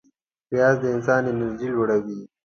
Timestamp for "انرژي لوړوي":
1.31-2.19